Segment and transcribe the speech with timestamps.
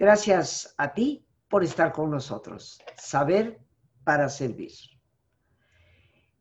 [0.00, 2.80] Gracias a ti por estar con nosotros.
[2.96, 3.60] Saber
[4.02, 4.72] para servir.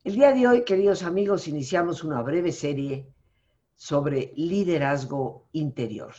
[0.05, 3.05] El día de hoy, queridos amigos, iniciamos una breve serie
[3.75, 6.13] sobre liderazgo interior.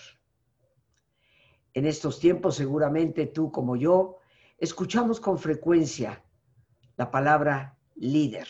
[1.73, 4.19] En estos tiempos, seguramente tú como yo,
[4.59, 6.23] escuchamos con frecuencia
[6.99, 8.49] la palabra líder.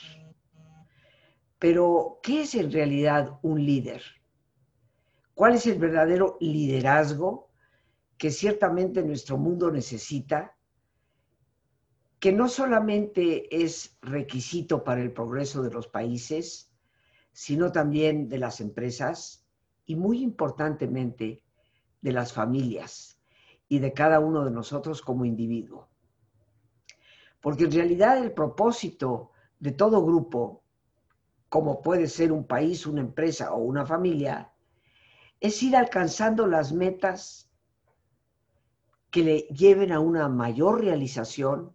[1.60, 4.02] Pero, ¿qué es en realidad un líder?
[5.32, 7.49] ¿Cuál es el verdadero liderazgo
[8.20, 10.54] que ciertamente nuestro mundo necesita?
[12.18, 16.70] Que no solamente es requisito para el progreso de los países,
[17.32, 19.46] sino también de las empresas
[19.86, 21.42] y muy importantemente
[22.02, 23.18] de las familias
[23.70, 25.88] y de cada uno de nosotros como individuo.
[27.40, 30.62] Porque en realidad el propósito de todo grupo,
[31.48, 34.52] como puede ser un país, una empresa o una familia,
[35.40, 37.49] es ir alcanzando las metas
[39.10, 41.72] que le lleven a una mayor realización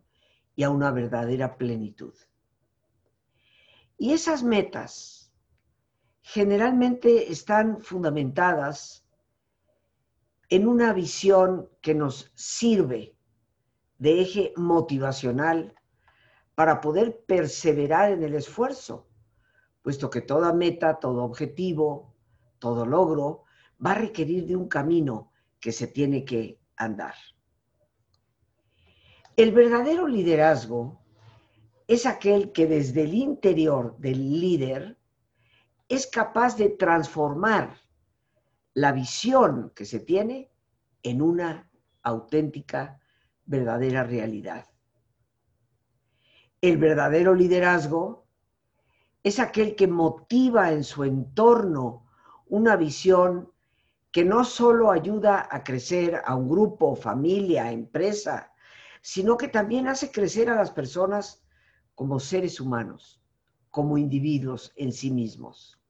[0.55, 2.13] y a una verdadera plenitud.
[3.97, 5.33] Y esas metas
[6.21, 9.05] generalmente están fundamentadas
[10.49, 13.15] en una visión que nos sirve
[13.97, 15.75] de eje motivacional
[16.55, 19.07] para poder perseverar en el esfuerzo,
[19.81, 22.15] puesto que toda meta, todo objetivo,
[22.59, 23.43] todo logro
[23.85, 27.15] va a requerir de un camino que se tiene que andar.
[29.35, 31.01] El verdadero liderazgo
[31.87, 34.97] es aquel que desde el interior del líder
[35.89, 37.77] es capaz de transformar
[38.73, 40.51] la visión que se tiene
[41.03, 41.69] en una
[42.01, 42.99] auténtica,
[43.45, 44.65] verdadera realidad.
[46.61, 48.25] El verdadero liderazgo
[49.21, 52.07] es aquel que motiva en su entorno
[52.47, 53.51] una visión
[54.15, 58.53] que no solo ayuda a crecer a un grupo, familia, empresa,
[59.01, 61.43] sino que también hace crecer a las personas
[61.95, 63.21] como seres humanos,
[63.69, 65.81] como individuos en sí mismos.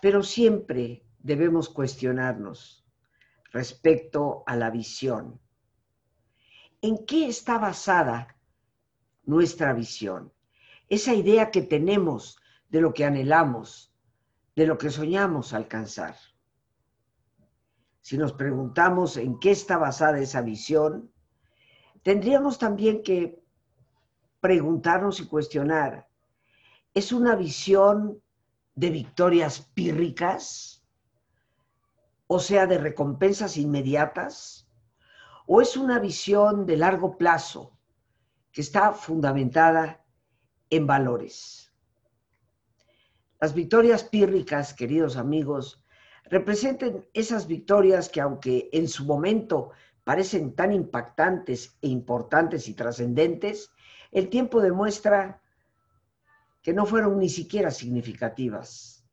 [0.00, 2.84] Pero siempre debemos cuestionarnos
[3.52, 5.40] respecto a la visión.
[6.80, 8.36] ¿En qué está basada
[9.22, 10.32] nuestra visión?
[10.88, 12.36] Esa idea que tenemos
[12.68, 13.94] de lo que anhelamos,
[14.56, 16.16] de lo que soñamos alcanzar.
[18.02, 21.10] Si nos preguntamos en qué está basada esa visión,
[22.02, 23.42] tendríamos también que
[24.40, 26.08] preguntarnos y cuestionar,
[26.92, 28.20] ¿es una visión
[28.74, 30.84] de victorias pírricas,
[32.26, 34.68] o sea, de recompensas inmediatas,
[35.46, 37.76] o es una visión de largo plazo
[38.52, 40.04] que está fundamentada
[40.70, 41.72] en valores.
[43.40, 45.81] Las victorias pírricas, queridos amigos,
[46.24, 49.70] representan esas victorias que aunque en su momento
[50.04, 53.70] parecen tan impactantes e importantes y trascendentes,
[54.10, 55.40] el tiempo demuestra
[56.62, 59.04] que no fueron ni siquiera significativas.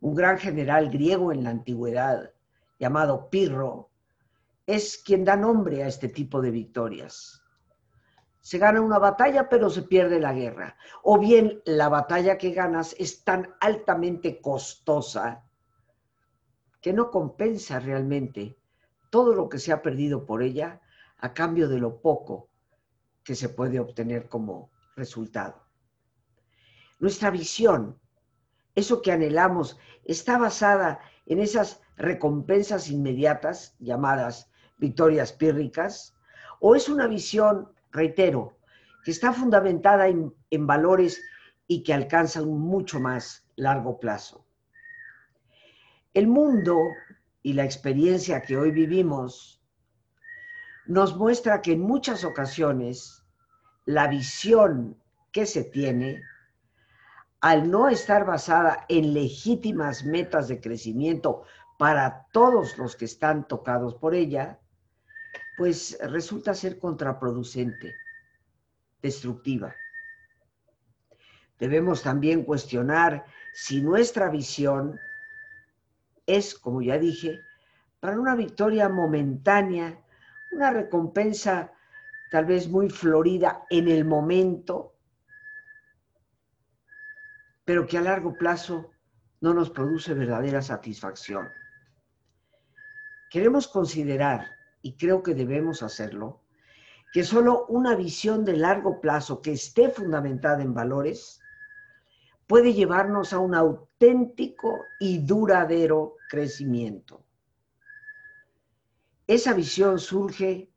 [0.00, 2.32] Un gran general griego en la antigüedad,
[2.78, 3.90] llamado Pirro,
[4.66, 7.42] es quien da nombre a este tipo de victorias.
[8.40, 10.76] Se gana una batalla, pero se pierde la guerra.
[11.02, 15.47] O bien la batalla que ganas es tan altamente costosa
[16.80, 18.56] que no compensa realmente
[19.10, 20.80] todo lo que se ha perdido por ella
[21.18, 22.48] a cambio de lo poco
[23.24, 25.62] que se puede obtener como resultado.
[26.98, 27.98] Nuestra visión,
[28.74, 36.14] eso que anhelamos, está basada en esas recompensas inmediatas llamadas victorias pírricas,
[36.60, 38.56] o es una visión, reitero,
[39.04, 41.20] que está fundamentada en, en valores
[41.66, 44.47] y que alcanza un mucho más largo plazo.
[46.14, 46.80] El mundo
[47.42, 49.62] y la experiencia que hoy vivimos
[50.86, 53.24] nos muestra que en muchas ocasiones
[53.84, 54.96] la visión
[55.32, 56.22] que se tiene
[57.40, 61.44] al no estar basada en legítimas metas de crecimiento
[61.78, 64.58] para todos los que están tocados por ella,
[65.56, 67.94] pues resulta ser contraproducente,
[69.02, 69.74] destructiva.
[71.58, 74.98] Debemos también cuestionar si nuestra visión
[76.28, 77.40] es, como ya dije,
[77.98, 80.00] para una victoria momentánea,
[80.52, 81.72] una recompensa
[82.30, 84.94] tal vez muy florida en el momento,
[87.64, 88.92] pero que a largo plazo
[89.40, 91.48] no nos produce verdadera satisfacción.
[93.30, 96.42] Queremos considerar, y creo que debemos hacerlo,
[97.12, 101.40] que solo una visión de largo plazo que esté fundamentada en valores
[102.48, 107.22] puede llevarnos a un auténtico y duradero crecimiento.
[109.26, 110.70] Esa visión surge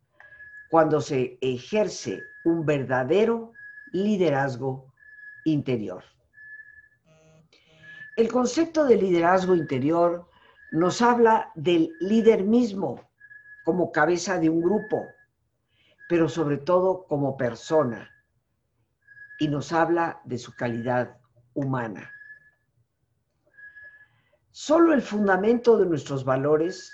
[0.70, 3.54] cuando se ejerce un verdadero
[3.94, 4.94] liderazgo
[5.46, 6.04] interior.
[8.18, 10.28] El concepto de liderazgo interior
[10.72, 13.10] nos habla del líder mismo
[13.64, 15.08] como cabeza de un grupo,
[16.10, 18.12] pero sobre todo como persona,
[19.40, 21.21] y nos habla de su calidad
[21.54, 22.12] humana.
[24.52, 26.94] Solo el fundamento de nuestros valores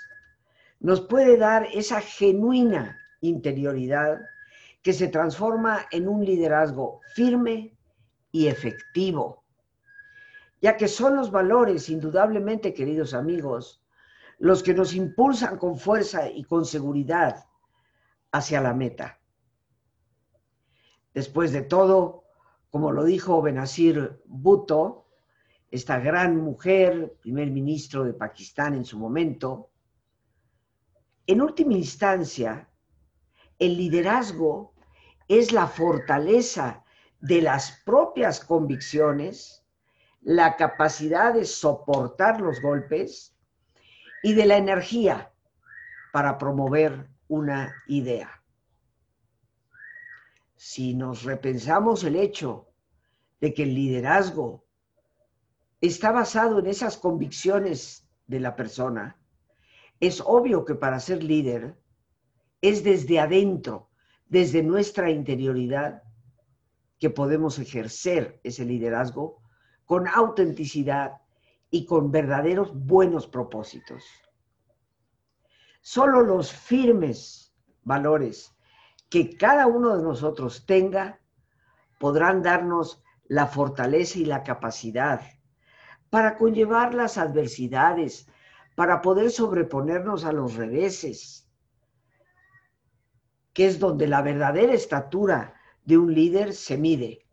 [0.80, 4.20] nos puede dar esa genuina interioridad
[4.82, 7.76] que se transforma en un liderazgo firme
[8.30, 9.44] y efectivo,
[10.60, 13.82] ya que son los valores, indudablemente, queridos amigos,
[14.38, 17.44] los que nos impulsan con fuerza y con seguridad
[18.30, 19.18] hacia la meta.
[21.12, 22.24] Después de todo,
[22.70, 25.06] como lo dijo Benazir Bhutto,
[25.70, 29.70] esta gran mujer, primer ministro de Pakistán en su momento,
[31.26, 32.68] en última instancia,
[33.58, 34.72] el liderazgo
[35.28, 36.84] es la fortaleza
[37.20, 39.64] de las propias convicciones,
[40.22, 43.36] la capacidad de soportar los golpes
[44.22, 45.32] y de la energía
[46.12, 48.37] para promover una idea.
[50.60, 52.66] Si nos repensamos el hecho
[53.40, 54.66] de que el liderazgo
[55.80, 59.16] está basado en esas convicciones de la persona,
[60.00, 61.78] es obvio que para ser líder
[62.60, 63.88] es desde adentro,
[64.26, 66.02] desde nuestra interioridad,
[66.98, 69.40] que podemos ejercer ese liderazgo
[69.84, 71.18] con autenticidad
[71.70, 74.02] y con verdaderos buenos propósitos.
[75.82, 78.57] Solo los firmes valores
[79.08, 81.20] que cada uno de nosotros tenga
[81.98, 85.20] podrán darnos la fortaleza y la capacidad
[86.10, 88.28] para conllevar las adversidades,
[88.74, 91.48] para poder sobreponernos a los reveses,
[93.52, 97.26] que es donde la verdadera estatura de un líder se mide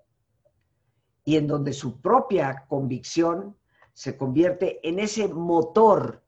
[1.24, 3.58] y en donde su propia convicción
[3.94, 6.24] se convierte en ese motor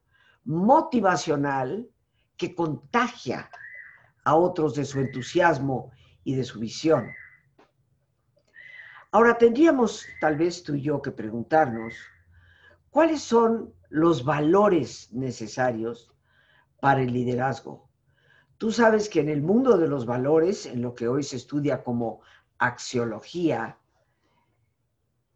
[0.45, 1.89] motivacional
[2.37, 3.49] que contagia
[4.27, 5.91] a otros de su entusiasmo
[6.23, 7.09] y de su visión.
[9.11, 11.93] Ahora tendríamos tal vez tú y yo que preguntarnos,
[12.89, 16.11] ¿cuáles son los valores necesarios
[16.79, 17.89] para el liderazgo.
[18.57, 21.83] Tú sabes que en el mundo de los valores, en lo que hoy se estudia
[21.83, 22.21] como
[22.57, 23.77] axiología,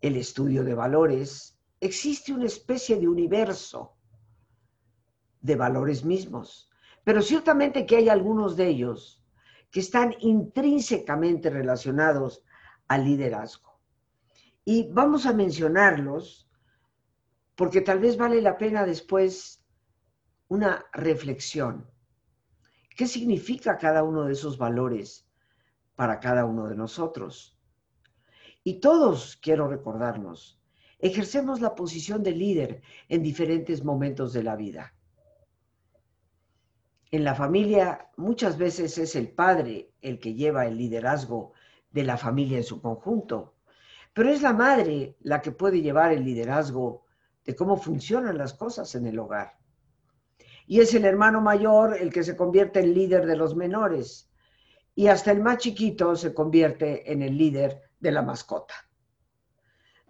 [0.01, 3.95] el estudio de valores, existe una especie de universo
[5.41, 6.70] de valores mismos,
[7.03, 9.24] pero ciertamente que hay algunos de ellos
[9.71, 12.44] que están intrínsecamente relacionados
[12.88, 13.80] al liderazgo.
[14.65, 16.50] Y vamos a mencionarlos
[17.56, 19.63] porque tal vez vale la pena después
[20.48, 21.89] una reflexión.
[22.95, 25.25] ¿Qué significa cada uno de esos valores
[25.95, 27.57] para cada uno de nosotros?
[28.63, 30.62] Y todos, quiero recordarnos,
[31.00, 34.94] ejercemos la posición de líder en diferentes momentos de la vida.
[37.11, 41.51] En la familia muchas veces es el padre el que lleva el liderazgo
[41.91, 43.56] de la familia en su conjunto,
[44.13, 47.06] pero es la madre la que puede llevar el liderazgo
[47.44, 49.57] de cómo funcionan las cosas en el hogar.
[50.68, 54.30] Y es el hermano mayor el que se convierte en líder de los menores.
[54.95, 58.75] Y hasta el más chiquito se convierte en el líder de la mascota.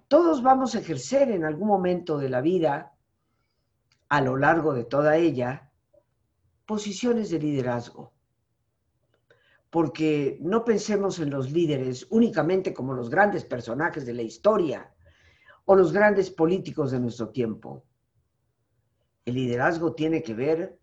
[0.07, 2.93] Todos vamos a ejercer en algún momento de la vida,
[4.09, 5.70] a lo largo de toda ella,
[6.65, 8.13] posiciones de liderazgo.
[9.69, 14.93] Porque no pensemos en los líderes únicamente como los grandes personajes de la historia,
[15.65, 17.85] o los grandes políticos de nuestro tiempo.
[19.25, 20.79] El liderazgo tiene que ver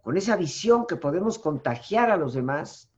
[0.00, 2.90] con esa visión que podemos contagiar a los demás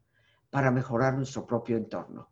[0.50, 2.28] para mejorar nuestro propio entorno.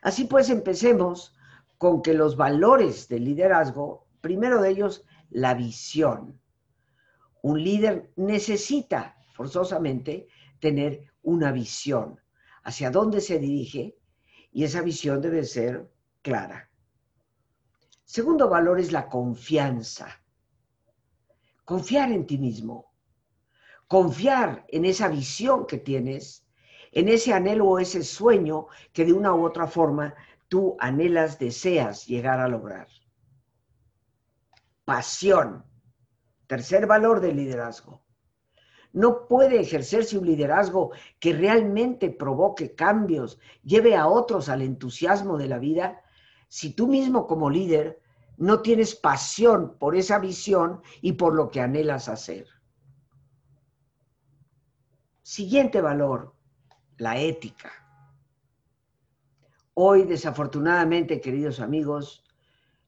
[0.00, 1.34] Así pues, empecemos
[1.76, 6.40] con que los valores del liderazgo, primero de ellos, la visión.
[7.42, 10.28] Un líder necesita forzosamente
[10.58, 12.20] tener una visión
[12.64, 13.96] hacia dónde se dirige
[14.52, 15.90] y esa visión debe ser
[16.22, 16.70] clara.
[18.04, 20.20] Segundo valor es la confianza.
[21.64, 22.92] Confiar en ti mismo.
[23.86, 26.44] Confiar en esa visión que tienes,
[26.92, 30.14] en ese anhelo o ese sueño que de una u otra forma
[30.48, 32.88] tú anhelas, deseas llegar a lograr.
[34.84, 35.64] Pasión.
[36.50, 38.02] Tercer valor del liderazgo.
[38.92, 40.90] No puede ejercerse un liderazgo
[41.20, 46.02] que realmente provoque cambios, lleve a otros al entusiasmo de la vida,
[46.48, 48.02] si tú mismo como líder
[48.36, 52.48] no tienes pasión por esa visión y por lo que anhelas hacer.
[55.22, 56.34] Siguiente valor,
[56.96, 57.70] la ética.
[59.74, 62.24] Hoy, desafortunadamente, queridos amigos,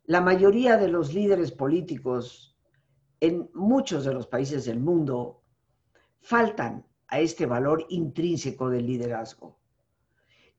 [0.02, 2.51] la mayoría de los líderes políticos
[3.23, 5.45] en muchos de los países del mundo
[6.23, 9.61] faltan a este valor intrínseco del liderazgo.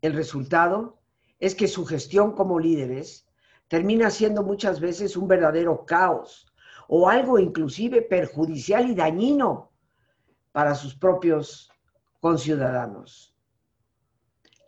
[0.02, 1.02] El resultado
[1.40, 3.28] es que su gestión como líderes
[3.68, 6.54] termina siendo muchas veces un verdadero caos
[6.88, 9.74] o algo inclusive perjudicial y dañino
[10.54, 11.70] para sus propios
[12.22, 13.36] conciudadanos.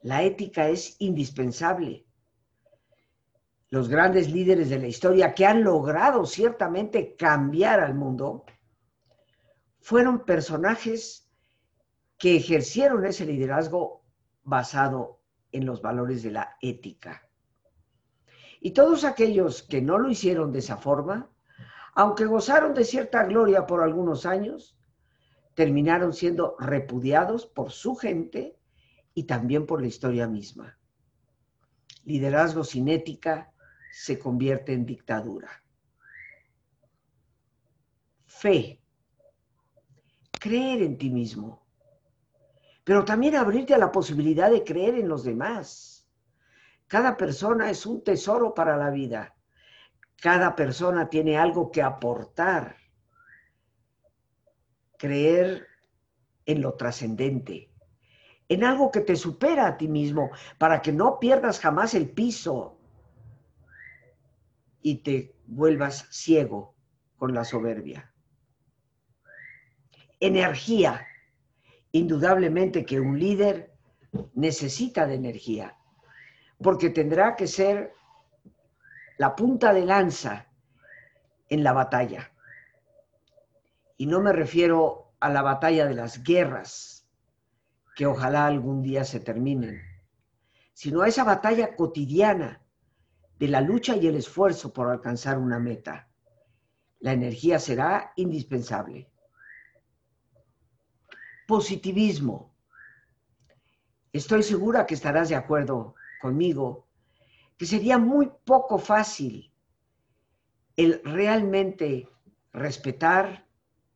[0.02, 2.05] La ética es indispensable.
[3.70, 8.46] Los grandes líderes de la historia que han logrado ciertamente cambiar al mundo
[9.80, 11.30] fueron personajes
[12.18, 14.04] que ejercieron ese liderazgo
[14.44, 17.28] basado en los valores de la ética.
[18.60, 21.30] Y todos aquellos que no lo hicieron de esa forma,
[21.94, 24.78] aunque gozaron de cierta gloria por algunos años,
[25.54, 28.60] terminaron siendo repudiados por su gente
[29.14, 30.78] y también por la historia misma.
[32.04, 33.54] Liderazgo sin ética
[33.98, 35.50] se convierte en dictadura.
[38.26, 38.82] Fe.
[40.38, 41.66] Creer en ti mismo.
[42.84, 46.06] Pero también abrirte a la posibilidad de creer en los demás.
[46.88, 49.34] Cada persona es un tesoro para la vida.
[50.18, 52.76] Cada persona tiene algo que aportar.
[54.98, 55.68] Creer
[56.46, 57.72] en lo trascendente,
[58.50, 62.75] en algo que te supera a ti mismo, para que no pierdas jamás el piso
[64.86, 66.76] y te vuelvas ciego
[67.18, 68.14] con la soberbia.
[70.20, 71.08] Energía.
[71.92, 73.74] Indudablemente que un líder
[74.36, 75.76] necesita de energía,
[76.62, 77.94] porque tendrá que ser
[79.18, 80.52] la punta de lanza
[81.50, 82.32] en la batalla.
[83.98, 87.10] Y no me refiero a la batalla de las guerras,
[87.96, 89.82] que ojalá algún día se terminen,
[90.74, 92.65] sino a esa batalla cotidiana
[93.40, 96.10] de la lucha y el esfuerzo por alcanzar una meta.
[97.00, 99.10] La energía será indispensable.
[101.48, 102.56] Positivismo.
[104.12, 106.86] Estoy segura que estarás de acuerdo conmigo
[107.58, 109.52] que sería muy poco fácil
[110.76, 112.10] el realmente
[112.52, 113.48] respetar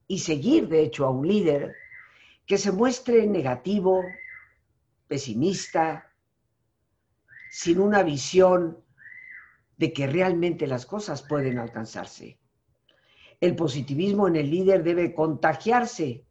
[0.08, 1.75] y seguir, de hecho, a un líder
[2.46, 4.03] que se muestre negativo,
[5.08, 6.12] pesimista,
[7.51, 8.84] sin una visión
[9.79, 12.38] de que realmente las cosas pueden alcanzarse.
[13.39, 16.25] El positivismo en el líder debe contagiarse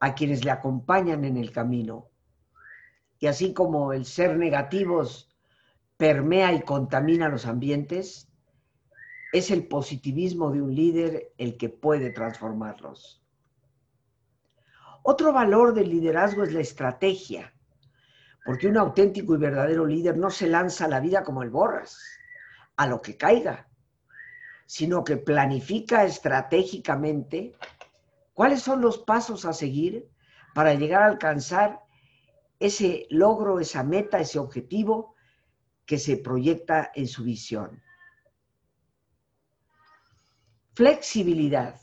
[0.00, 2.08] a quienes le acompañan en el camino.
[3.18, 5.28] Y así como el ser negativos
[5.98, 8.32] permea y contamina los ambientes,
[9.30, 13.22] es el positivismo de un líder el que puede transformarlos.
[15.02, 17.54] Otro valor del liderazgo es la estrategia,
[18.46, 21.98] porque un auténtico y verdadero líder no se lanza a la vida como el borras,
[22.76, 23.68] a lo que caiga,
[24.66, 27.56] sino que planifica estratégicamente
[28.34, 30.08] cuáles son los pasos a seguir
[30.54, 31.80] para llegar a alcanzar
[32.58, 35.14] ese logro, esa meta, ese objetivo
[35.84, 37.82] que se proyecta en su visión.
[40.74, 41.80] Flexibilidad.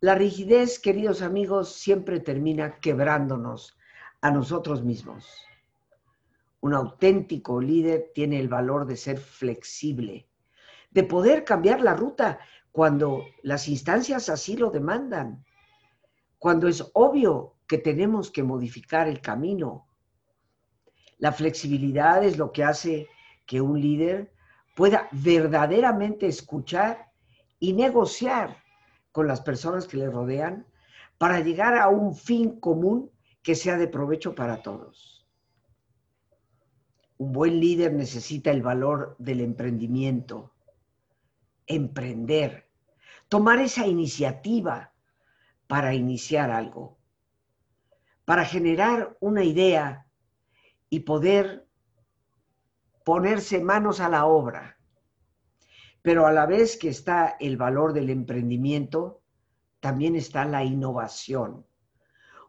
[0.00, 3.76] La rigidez, queridos amigos, siempre termina quebrándonos
[4.20, 5.26] a nosotros mismos.
[6.66, 10.26] Un auténtico líder tiene el valor de ser flexible,
[10.90, 12.40] de poder cambiar la ruta
[12.72, 15.44] cuando las instancias así lo demandan,
[16.40, 19.86] cuando es obvio que tenemos que modificar el camino,
[21.18, 23.06] la flexibilidad es lo que hace
[23.46, 24.32] que un líder
[24.74, 27.12] pueda verdaderamente escuchar
[27.60, 28.56] y negociar
[29.12, 30.66] con las personas que le rodean
[31.16, 33.12] para llegar a un fin común
[33.44, 35.15] que sea de provecho para todos.
[37.18, 40.52] Un buen líder necesita el valor del emprendimiento,
[41.66, 42.68] emprender,
[43.28, 44.92] tomar esa iniciativa
[45.66, 46.98] para iniciar algo,
[48.24, 50.06] para generar una idea
[50.90, 51.66] y poder
[53.04, 54.78] ponerse manos a la obra.
[56.02, 59.22] Pero a la vez que está el valor del emprendimiento,
[59.80, 61.66] también está la innovación.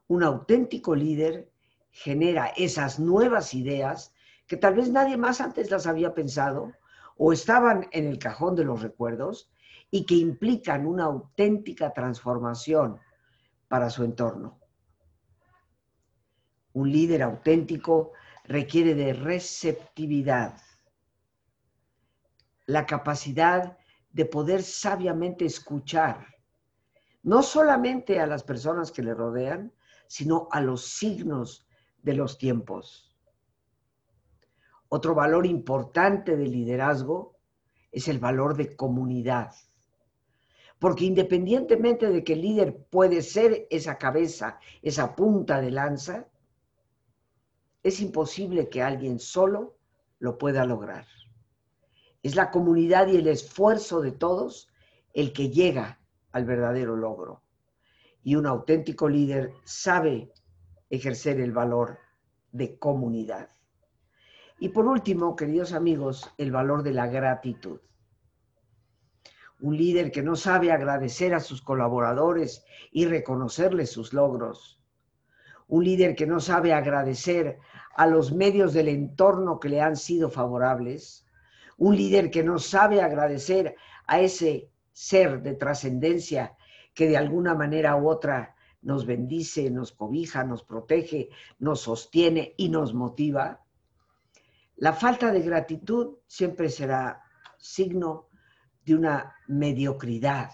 [0.08, 1.52] Un auténtico líder
[1.92, 4.14] genera esas nuevas ideas
[4.48, 6.74] que tal vez nadie más antes las había pensado
[7.18, 9.52] o estaban en el cajón de los recuerdos
[9.92, 13.00] y que implican una auténtica transformación
[13.68, 14.60] para su entorno.
[16.74, 18.14] Un líder auténtico
[18.46, 20.58] requiere de receptividad,
[22.66, 23.78] la capacidad
[24.12, 26.28] de poder sabiamente escuchar,
[27.24, 29.74] no solamente a las personas que le rodean,
[30.08, 31.68] sino a los signos
[32.02, 33.07] de los tiempos.
[34.90, 37.36] Otro valor importante del liderazgo
[37.92, 39.54] es el valor de comunidad.
[40.80, 46.28] Porque independientemente de que el líder puede ser esa cabeza, esa punta de lanza,
[47.84, 49.78] es imposible que alguien solo
[50.20, 51.06] lo pueda lograr.
[52.24, 54.70] Es la comunidad y el esfuerzo de todos
[55.14, 56.00] el que llega
[56.32, 57.42] al verdadero logro.
[58.24, 60.32] Y un auténtico líder sabe
[60.90, 61.98] ejercer el valor
[62.52, 63.50] de comunidad.
[64.60, 67.80] Y por último, queridos amigos, el valor de la gratitud.
[69.60, 74.80] Un líder que no sabe agradecer a sus colaboradores y reconocerles sus logros.
[75.68, 77.60] Un líder que no sabe agradecer
[77.96, 81.28] a los medios del entorno que le han sido favorables.
[81.78, 83.76] Un líder que no sabe agradecer
[84.08, 86.56] a ese ser de trascendencia
[86.96, 92.70] que de alguna manera u otra nos bendice, nos cobija, nos protege, nos sostiene y
[92.70, 93.67] nos motiva
[94.78, 97.24] la falta de gratitud siempre será
[97.58, 98.28] signo
[98.86, 100.52] de una mediocridad.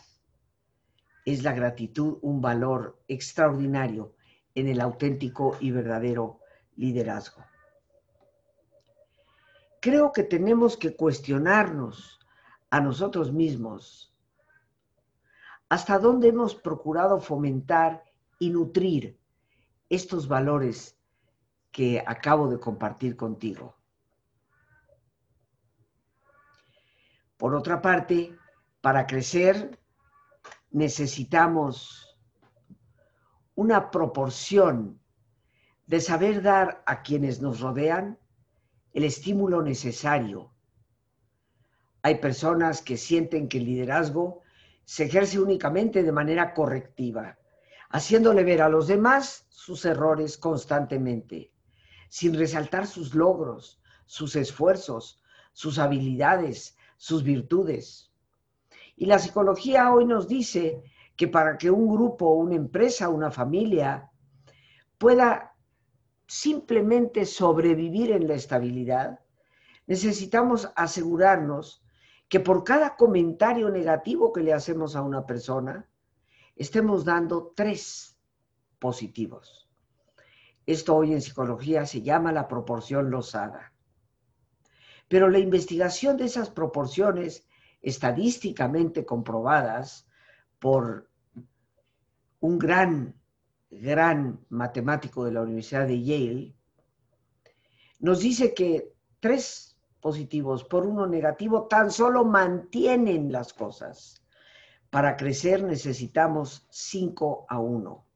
[1.26, 4.16] Es la gratitud un valor extraordinario
[4.56, 6.40] en el auténtico y verdadero
[6.78, 7.44] liderazgo.
[9.82, 12.20] Creo que tenemos que cuestionarnos
[12.70, 14.16] a nosotros mismos
[15.68, 18.04] hasta dónde hemos procurado fomentar
[18.40, 19.20] y nutrir
[19.90, 20.98] estos valores
[21.72, 23.83] que acabo de compartir contigo.
[27.44, 28.34] Por otra parte,
[28.80, 29.78] para crecer
[30.72, 32.18] necesitamos
[33.54, 35.02] una proporción
[35.86, 38.18] de saber dar a quienes nos rodean
[38.94, 40.54] el estímulo necesario.
[42.02, 44.40] Hay personas que sienten que el liderazgo
[44.86, 47.38] se ejerce únicamente de manera correctiva,
[47.90, 51.52] haciéndole ver a los demás sus errores constantemente,
[52.08, 58.14] sin resaltar sus logros, sus esfuerzos, sus habilidades, sus virtudes.
[58.96, 60.82] Y la psicología hoy nos dice
[61.18, 64.10] que para que un grupo, una empresa, una familia
[64.98, 65.54] pueda
[66.26, 69.20] simplemente sobrevivir en la estabilidad,
[69.86, 71.84] necesitamos asegurarnos
[72.30, 75.90] que por cada comentario negativo que le hacemos a una persona,
[76.56, 78.18] estemos dando tres
[78.80, 79.70] positivos.
[80.66, 83.73] Esto hoy en psicología se llama la proporción losada.
[85.14, 87.48] Pero la investigación de esas proporciones
[87.84, 90.08] estadísticamente comprobadas
[90.58, 91.08] por
[92.40, 93.14] un gran,
[93.70, 96.56] gran matemático de la Universidad de Yale,
[98.00, 104.26] nos dice que tres positivos por uno negativo tan solo mantienen las cosas.
[104.90, 108.08] Para crecer necesitamos cinco a uno.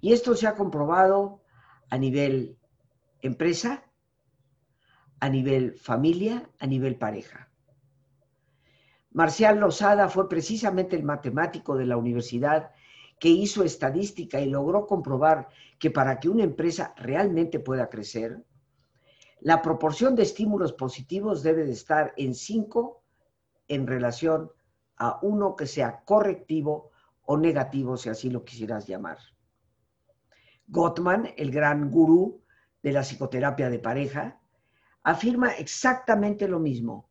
[0.00, 1.40] Y esto se ha comprobado
[1.88, 2.58] a nivel
[3.22, 3.87] empresa,
[5.20, 7.48] a nivel familia, a nivel pareja.
[9.10, 12.70] Marcial Lozada fue precisamente el matemático de la universidad
[13.18, 18.44] que hizo estadística y logró comprobar que para que una empresa realmente pueda crecer,
[19.40, 23.02] la proporción de estímulos positivos debe de estar en 5
[23.68, 24.50] en relación
[24.96, 26.90] a uno que sea correctivo
[27.22, 29.18] o negativo, si así lo quisieras llamar.
[30.66, 32.42] Gottman, el gran gurú
[32.82, 34.40] de la psicoterapia de pareja,
[35.08, 37.08] afirma exactamente lo mismo.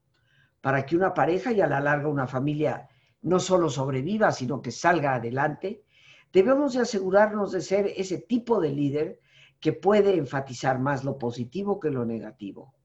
[0.62, 2.88] Para que una pareja y a la larga una familia
[3.24, 5.84] no solo sobreviva, sino que salga adelante,
[6.32, 9.20] debemos de asegurarnos de ser ese tipo de líder
[9.60, 12.76] que puede enfatizar más lo positivo que lo negativo.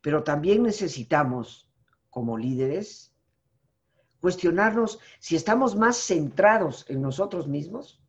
[0.00, 1.68] Pero también necesitamos,
[2.08, 3.12] como líderes,
[4.20, 8.00] cuestionarnos si estamos más centrados en nosotros mismos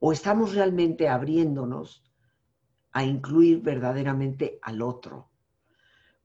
[0.00, 2.09] o estamos realmente abriéndonos
[2.92, 5.28] a incluir verdaderamente al otro.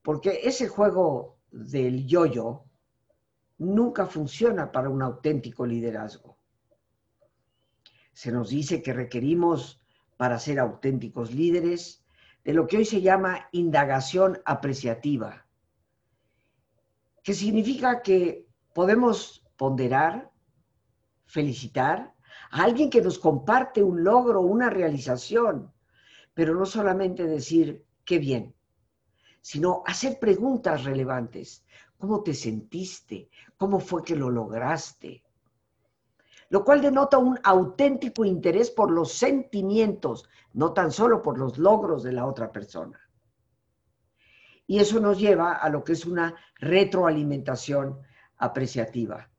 [0.01, 2.65] Porque ese juego del yo-yo
[3.57, 6.37] nunca funciona para un auténtico liderazgo.
[8.13, 9.81] Se nos dice que requerimos,
[10.17, 12.05] para ser auténticos líderes,
[12.43, 15.47] de lo que hoy se llama indagación apreciativa,
[17.23, 20.31] que significa que podemos ponderar,
[21.25, 22.13] felicitar
[22.51, 25.73] a alguien que nos comparte un logro, una realización,
[26.35, 28.53] pero no solamente decir qué bien,
[29.41, 31.65] sino hacer preguntas relevantes.
[31.97, 33.29] ¿Cómo te sentiste?
[33.57, 35.23] ¿Cómo fue que lo lograste?
[36.49, 42.03] Lo cual denota un auténtico interés por los sentimientos, no tan solo por los logros
[42.03, 42.99] de la otra persona.
[44.67, 48.01] Y eso nos lleva a lo que es una retroalimentación
[48.37, 49.29] apreciativa,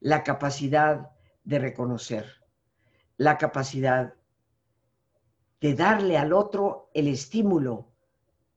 [0.00, 1.10] la capacidad
[1.42, 2.26] de reconocer,
[3.16, 4.14] la capacidad
[5.60, 7.88] de darle al otro el estímulo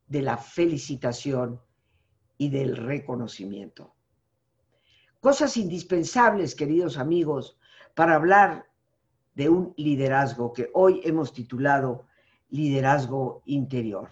[0.07, 1.61] de la felicitación
[2.37, 3.93] y del reconocimiento.
[5.19, 7.57] Cosas indispensables, queridos amigos,
[7.95, 8.67] para hablar
[9.33, 12.05] de un liderazgo que hoy hemos titulado
[12.49, 14.09] liderazgo interior.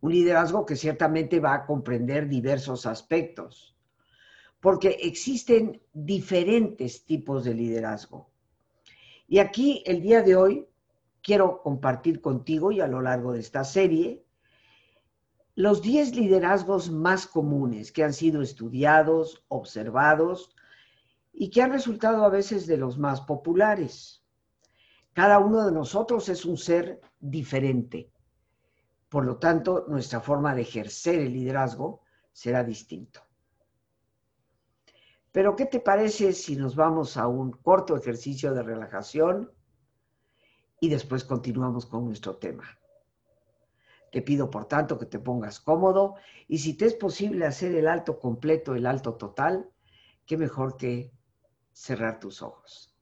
[0.00, 3.76] Un liderazgo que ciertamente va a comprender diversos aspectos,
[4.60, 8.30] porque existen diferentes tipos de liderazgo.
[9.28, 10.66] Y aquí, el día de hoy,
[11.22, 14.24] quiero compartir contigo y a lo largo de esta serie
[15.54, 20.54] los 10 liderazgos más comunes que han sido estudiados, observados
[21.32, 24.24] y que han resultado a veces de los más populares.
[25.12, 28.10] Cada uno de nosotros es un ser diferente.
[29.08, 32.02] Por lo tanto, nuestra forma de ejercer el liderazgo
[32.32, 33.20] será distinto.
[35.32, 39.52] Pero, ¿qué te parece si nos vamos a un corto ejercicio de relajación
[40.80, 42.64] y después continuamos con nuestro tema?
[44.10, 46.16] Te pido, por tanto, que te pongas cómodo
[46.48, 49.70] y si te es posible hacer el alto completo, el alto total,
[50.26, 51.12] qué mejor que
[51.72, 52.96] cerrar tus ojos.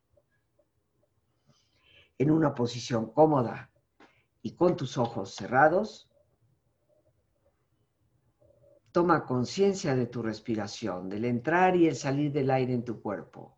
[2.18, 3.70] En una posición cómoda
[4.42, 6.10] y con tus ojos cerrados,
[8.92, 13.57] toma conciencia de tu respiración, del entrar y el salir del aire en tu cuerpo.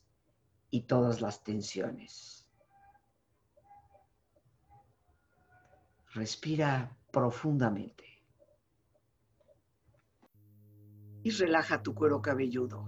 [0.71, 2.47] y todas las tensiones.
[6.13, 8.05] Respira profundamente.
[11.23, 12.85] Y relaja tu cuero cabelludo.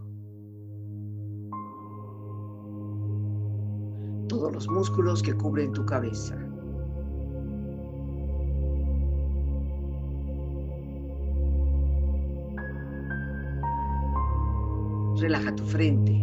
[4.28, 6.36] Todos los músculos que cubren tu cabeza.
[15.20, 16.23] Relaja tu frente.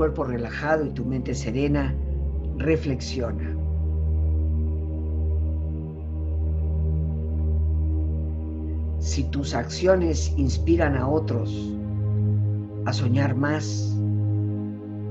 [0.00, 1.94] Cuerpo relajado y tu mente serena,
[2.56, 3.54] reflexiona.
[8.98, 11.54] Si tus acciones inspiran a otros
[12.86, 13.94] a soñar más,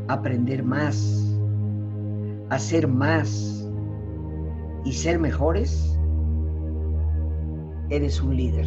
[0.07, 1.37] aprender más,
[2.49, 3.69] a ser más
[4.85, 5.99] y ser mejores,
[7.91, 8.65] eres un líder.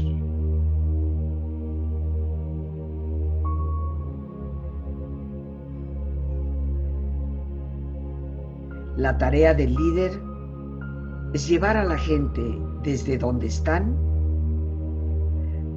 [8.97, 10.21] La tarea del líder
[11.33, 12.43] es llevar a la gente
[12.83, 13.97] desde donde están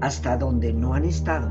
[0.02, 1.48] hasta donde no han estado.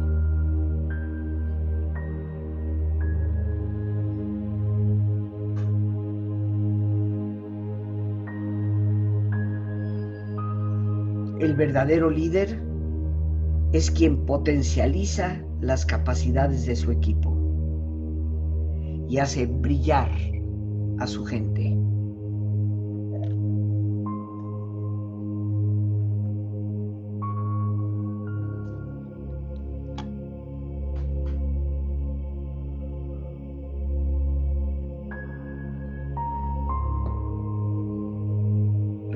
[11.41, 12.61] El verdadero líder
[13.73, 17.37] es quien potencializa las capacidades de su equipo
[19.09, 20.11] y hace brillar
[20.99, 21.54] a su gente.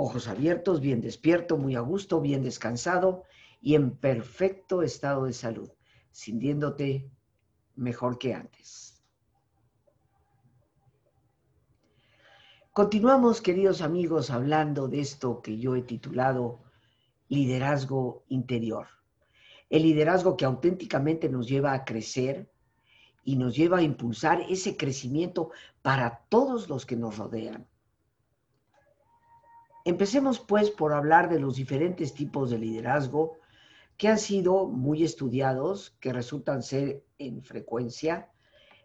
[0.00, 3.24] Ojos abiertos, bien despierto, muy a gusto, bien descansado
[3.60, 5.72] y en perfecto estado de salud,
[6.12, 7.10] sintiéndote
[7.74, 9.02] mejor que antes.
[12.72, 16.60] Continuamos, queridos amigos, hablando de esto que yo he titulado
[17.28, 18.86] liderazgo interior.
[19.68, 22.48] El liderazgo que auténticamente nos lleva a crecer
[23.24, 25.50] y nos lleva a impulsar ese crecimiento
[25.82, 27.66] para todos los que nos rodean.
[29.88, 33.38] Empecemos pues por hablar de los diferentes tipos de liderazgo
[33.96, 38.30] que han sido muy estudiados, que resultan ser en frecuencia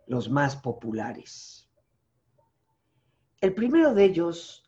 [0.08, 1.70] los más populares.
[3.42, 4.64] El primero de ellos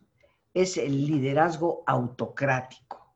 [0.54, 3.16] es el liderazgo autocrático.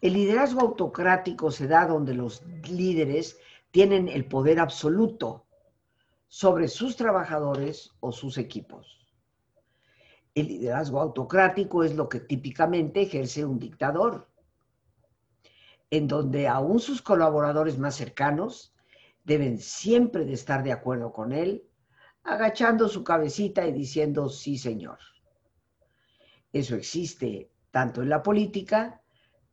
[0.00, 3.38] El liderazgo autocrático se da donde los líderes
[3.70, 5.44] tienen el poder absoluto
[6.28, 9.01] sobre sus trabajadores o sus equipos.
[10.34, 14.28] El liderazgo autocrático es lo que típicamente ejerce un dictador,
[15.90, 18.74] en donde aún sus colaboradores más cercanos
[19.24, 21.68] deben siempre de estar de acuerdo con él
[22.24, 24.98] agachando su cabecita y diciendo sí, señor.
[26.52, 29.02] Eso existe tanto en la política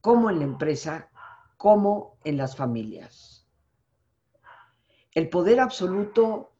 [0.02, 1.10] como en la empresa,
[1.58, 3.48] como en las familias.
[5.14, 6.54] El poder absoluto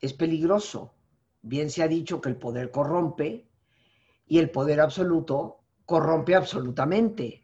[0.00, 0.94] es peligroso.
[1.42, 3.48] Bien se ha dicho que el poder corrompe
[4.26, 7.42] y el poder absoluto corrompe absolutamente.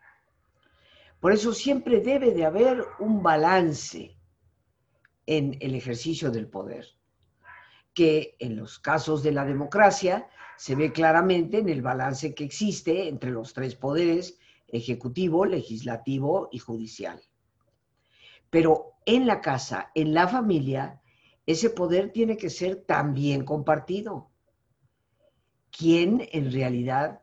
[1.21, 4.17] Por eso siempre debe de haber un balance
[5.27, 6.87] en el ejercicio del poder,
[7.93, 13.09] que en los casos de la democracia se ve claramente en el balance que existe
[13.09, 17.21] entre los tres poderes, ejecutivo, legislativo y judicial.
[18.49, 21.03] Pero en la casa, en la familia,
[21.49, 24.31] ese poder tiene que ser también compartido.
[25.71, 27.23] ¿Quién en realidad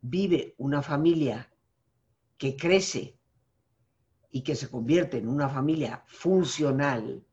[0.00, 1.48] vive una familia
[2.36, 3.16] que crece
[4.32, 7.24] y que se convierte en una familia funcional,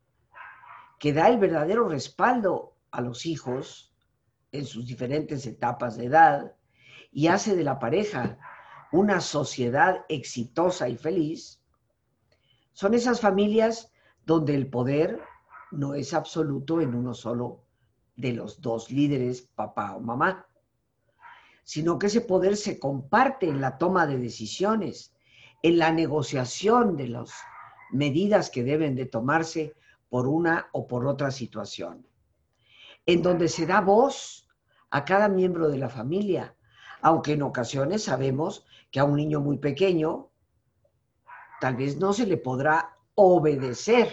[1.00, 3.96] que da el verdadero respaldo a los hijos
[4.52, 6.56] en sus diferentes etapas de edad
[7.12, 8.38] y hace de la pareja
[8.92, 11.64] una sociedad exitosa y feliz,
[12.74, 13.92] son esas familias
[14.24, 15.33] donde el poder
[15.74, 17.64] no es absoluto en uno solo
[18.16, 20.48] de los dos líderes, papá o mamá,
[21.64, 25.14] sino que ese poder se comparte en la toma de decisiones,
[25.62, 27.32] en la negociación de las
[27.92, 29.74] medidas que deben de tomarse
[30.10, 32.06] por una o por otra situación,
[33.06, 34.48] en donde se da voz
[34.90, 36.56] a cada miembro de la familia,
[37.02, 40.30] aunque en ocasiones sabemos que a un niño muy pequeño
[41.60, 44.12] tal vez no se le podrá obedecer,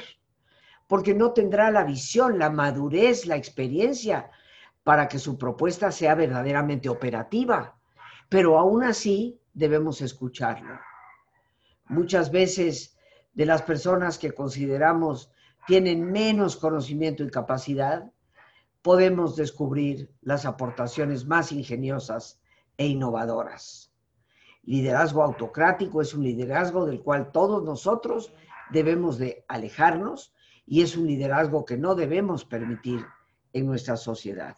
[0.90, 4.28] porque no tendrá la visión, la madurez, la experiencia
[4.82, 7.78] para que su propuesta sea verdaderamente operativa,
[8.28, 10.80] pero aún así debemos escucharlo.
[11.86, 12.98] Muchas veces
[13.34, 15.30] de las personas que consideramos
[15.64, 18.10] tienen menos conocimiento y capacidad,
[18.82, 22.40] podemos descubrir las aportaciones más ingeniosas
[22.76, 23.92] e innovadoras.
[24.64, 28.32] Liderazgo autocrático es un liderazgo del cual todos nosotros
[28.72, 30.34] debemos de alejarnos
[30.70, 33.04] y es un liderazgo que no debemos permitir
[33.52, 34.56] en nuestra sociedad.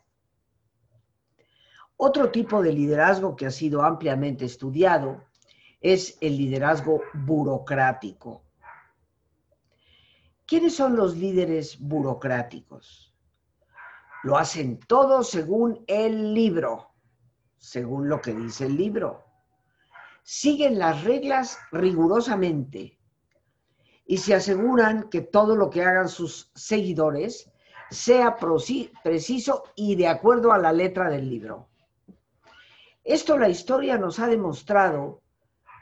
[1.96, 5.24] Otro tipo de liderazgo que ha sido ampliamente estudiado
[5.80, 8.44] es el liderazgo burocrático.
[10.44, 13.16] ¿Quiénes son los líderes burocráticos?
[14.22, 16.90] Lo hacen todo según el libro,
[17.56, 19.24] según lo que dice el libro.
[20.22, 22.98] Siguen las reglas rigurosamente
[24.04, 27.50] y se aseguran que todo lo que hagan sus seguidores
[27.90, 28.36] sea
[29.02, 31.68] preciso y de acuerdo a la letra del libro.
[33.04, 35.22] Esto la historia nos ha demostrado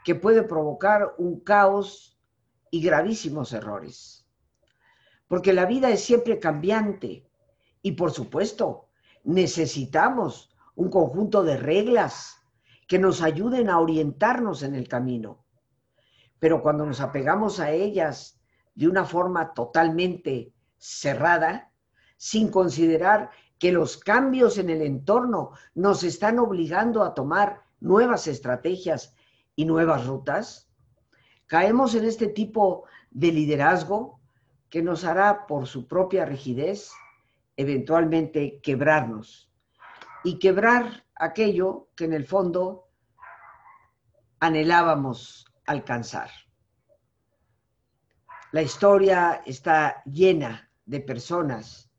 [0.03, 2.17] que puede provocar un caos
[2.71, 4.25] y gravísimos errores.
[5.27, 7.29] Porque la vida es siempre cambiante
[7.81, 8.89] y por supuesto
[9.23, 12.37] necesitamos un conjunto de reglas
[12.87, 15.45] que nos ayuden a orientarnos en el camino.
[16.41, 18.41] Pero cuando nos apegamos a ellas
[18.73, 21.71] de una forma totalmente cerrada,
[22.17, 29.15] sin considerar que los cambios en el entorno nos están obligando a tomar nuevas estrategias
[29.55, 30.67] y nuevas rutas,
[31.45, 34.19] caemos en este tipo de liderazgo
[34.71, 36.91] que nos hará por su propia rigidez
[37.55, 39.51] eventualmente quebrarnos.
[40.23, 42.87] Y quebrar aquello que en el fondo
[44.39, 46.29] anhelábamos alcanzar.
[48.51, 51.89] La historia está llena de personas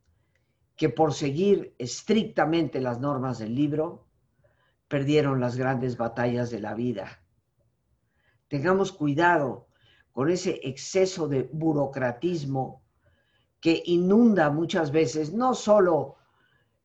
[0.76, 4.08] que por seguir estrictamente las normas del libro,
[4.88, 7.22] perdieron las grandes batallas de la vida.
[8.48, 9.68] Tengamos cuidado
[10.12, 12.82] con ese exceso de burocratismo
[13.60, 16.16] que inunda muchas veces no solo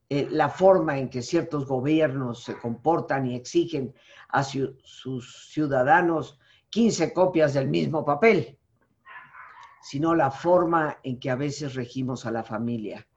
[0.09, 3.93] eh, la forma en que ciertos gobiernos se comportan y exigen
[4.29, 8.57] a sus ciudadanos 15 copias del mismo papel,
[9.81, 13.07] sino la forma en que a veces regimos a la familia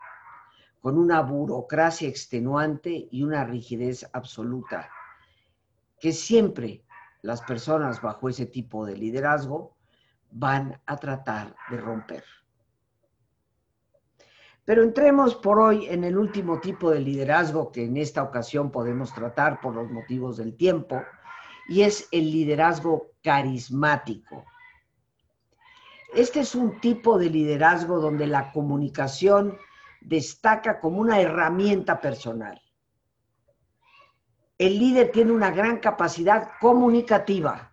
[0.80, 4.90] con una burocracia extenuante y una rigidez absoluta,
[6.00, 6.82] que siempre
[7.22, 9.76] las personas bajo ese tipo de liderazgo
[10.30, 12.24] van a tratar de romper.
[14.64, 19.12] Pero entremos por hoy en el último tipo de liderazgo que en esta ocasión podemos
[19.12, 21.02] tratar por los motivos del tiempo,
[21.70, 24.44] y es el liderazgo carismático.
[26.12, 29.56] Este es un tipo de liderazgo donde la comunicación
[30.00, 32.60] destaca como una herramienta personal.
[34.58, 37.72] El líder tiene una gran capacidad comunicativa.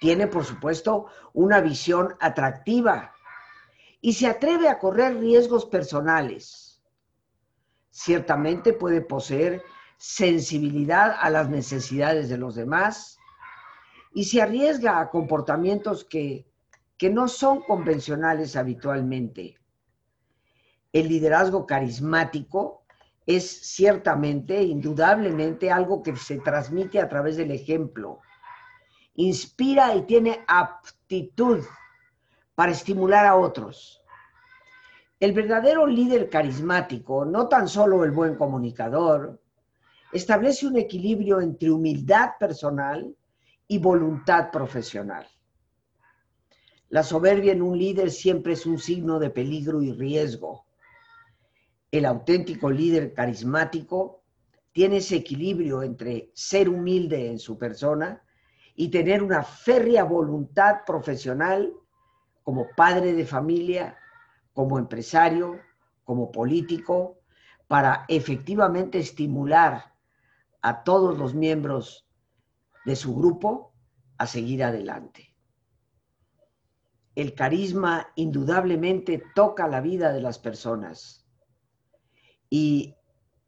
[0.00, 3.14] Tiene, por supuesto, una visión atractiva
[4.00, 6.82] y se atreve a correr riesgos personales.
[7.90, 9.62] Ciertamente puede poseer
[10.02, 13.20] sensibilidad a las necesidades de los demás
[14.12, 16.44] y se arriesga a comportamientos que,
[16.96, 19.60] que no son convencionales habitualmente.
[20.92, 22.84] El liderazgo carismático
[23.26, 28.18] es ciertamente, indudablemente, algo que se transmite a través del ejemplo.
[29.14, 31.60] Inspira y tiene aptitud
[32.56, 34.02] para estimular a otros.
[35.20, 39.41] El verdadero líder carismático, no tan solo el buen comunicador,
[40.12, 43.16] establece un equilibrio entre humildad personal
[43.66, 45.26] y voluntad profesional.
[46.90, 50.66] La soberbia en un líder siempre es un signo de peligro y riesgo.
[51.90, 54.22] El auténtico líder carismático
[54.72, 58.22] tiene ese equilibrio entre ser humilde en su persona
[58.74, 61.72] y tener una férrea voluntad profesional
[62.42, 63.96] como padre de familia,
[64.52, 65.60] como empresario,
[66.04, 67.18] como político,
[67.68, 69.91] para efectivamente estimular
[70.62, 72.08] a todos los miembros
[72.84, 73.74] de su grupo
[74.18, 75.34] a seguir adelante.
[77.14, 81.26] El carisma indudablemente toca la vida de las personas
[82.48, 82.94] y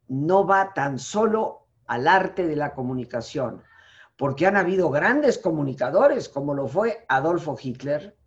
[0.07, 3.63] no va tan solo al arte de la comunicación,
[4.17, 8.17] porque han habido grandes comunicadores, como lo fue Adolfo Hitler,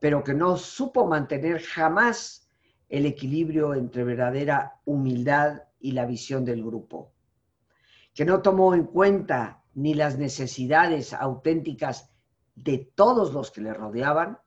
[0.00, 2.48] pero que no supo mantener jamás
[2.88, 7.12] el equilibrio entre verdadera humildad y la visión del grupo,
[8.16, 12.10] que no tomó en cuenta ni las necesidades auténticas
[12.54, 14.38] de todos los que le rodeaban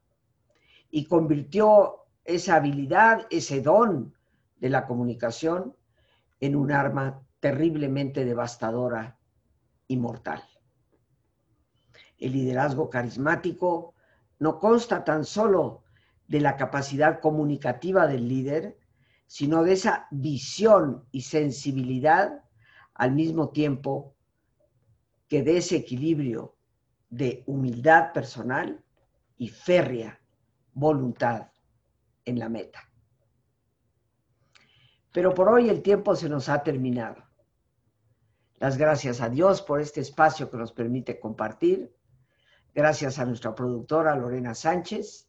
[0.89, 4.15] y convirtió esa habilidad, ese don
[4.57, 5.75] de la comunicación
[6.39, 9.19] en un arma terriblemente devastadora
[9.87, 10.41] y mortal.
[12.17, 13.93] El liderazgo carismático
[14.39, 15.83] no consta tan solo
[16.27, 18.79] de la capacidad comunicativa del líder,
[19.27, 22.48] sino de esa visión y sensibilidad
[22.99, 24.15] al mismo tiempo
[25.27, 26.55] que de ese equilibrio
[27.09, 28.83] de humildad personal
[29.37, 30.21] y férrea
[30.73, 31.49] voluntad
[32.25, 32.87] en la meta.
[35.11, 37.23] Pero por hoy el tiempo se nos ha terminado.
[38.57, 41.91] Las gracias a Dios por este espacio que nos permite compartir
[42.75, 45.27] Gracias a nuestra productora Lorena Sánchez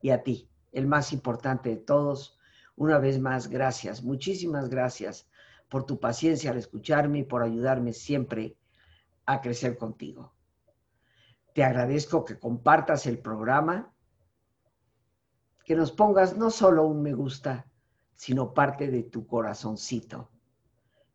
[0.00, 2.38] y a ti, el más importante de todos.
[2.76, 5.28] Una vez más, gracias, muchísimas gracias
[5.68, 8.56] por tu paciencia al escucharme y por ayudarme siempre
[9.26, 10.32] a crecer contigo.
[11.52, 13.92] Te agradezco que compartas el programa,
[15.64, 17.66] que nos pongas no solo un me gusta,
[18.14, 20.30] sino parte de tu corazoncito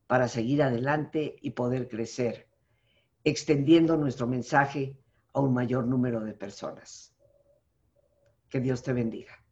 [0.08, 2.48] para seguir adelante y poder crecer,
[3.24, 4.98] extendiendo nuestro mensaje
[5.34, 7.16] a un mayor número de personas.
[8.50, 9.43] Que Dios te bendiga.